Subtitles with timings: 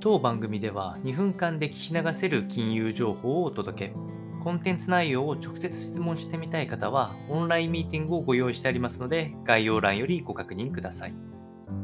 [0.00, 3.94] 当番組では2分間で聞き流せる金融情報をお届け。
[4.44, 11.14] コンテンツ内容を直接質問してみたい方は、オンラインミーティングをご用意してありますので、概要欄よりご確認ください。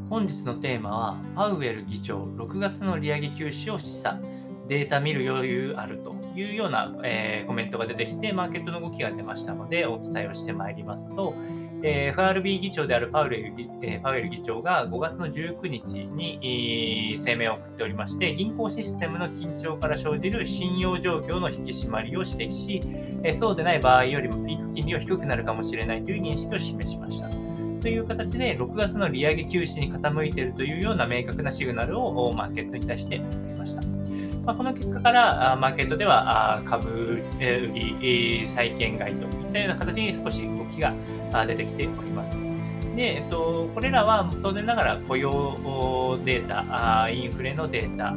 [0.09, 4.21] 本日のテーマは、パウエル議長6月の利上げ休止を示唆。
[4.69, 11.35] データ見る余裕あるというような、えー、コメントが出てきて、マーケットの動きが出ましたので、お伝えをしてまいりますと、
[11.87, 22.81] えー、FRB 議長であるパウエル,、えー、パウエル議長が5月の19日に、声明を送っておりまして、銀行システムの緊張から生じる信用状況の引き締まりを指摘し、
[23.23, 27.29] え、そうでない場合よりもピーク金利は低くなるかもしれないという認識を示しました。
[27.83, 34.04] という形で、6月の利上げ休止に傾いているというような明確なシグナルをマーケットに対して送りました。
[34.45, 40.93] まあ、この結果から、マーケットでは株売り、債券買いといったような形に少し動きが
[41.47, 42.37] 出てきております。
[42.95, 45.33] で、えっと、これらは当然ながら雇用
[46.25, 48.13] データ、インフレのデータ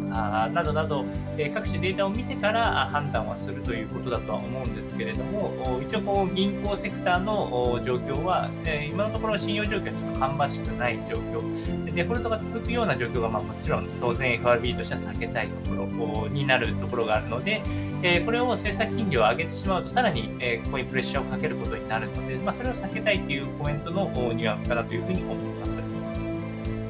[0.49, 1.03] などなど、
[1.51, 8.51] 各種データを見てから判断はするということだとは思うんですけれども、一応こう銀行セクターの状況は、
[8.87, 15.87] 今のところ信用状況はちょっと芳しくない状況、デフォルトが続くような状況が、まあ、もちろん当然 FRB としては避けたいところ
[16.27, 17.61] になるところがあるので、
[18.01, 26.26] えこれを政策金利を上げてしまうと、さらに、えここにプレッシャーをかけることになるので、まあ、それを避けたいというコメントのニュアンスかなというふうに思います。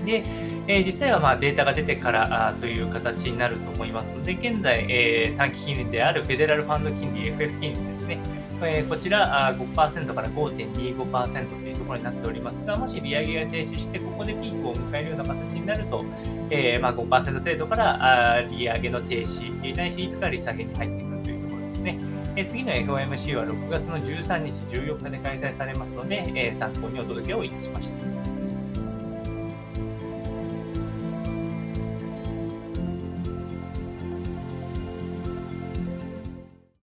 [0.07, 0.23] で、
[0.67, 8.19] え実際はまデータが出てからという形になると思いますので、現在、え短期金利であるフェデラルファンド金利、FF 金利ですね、
[8.63, 16.05] えこちら5%から5.25%というところになっておりますが、もし利上げが停止して、ここでピークを迎えるような形になると、
[16.49, 21.97] えー、ま、5%程度から利上げの停止、ないしいつか利下げに入ってくるというところですね。
[22.35, 28.16] え次の FOMC は6月の13日、14日で開催されますので、え参考にお届けをいたしました。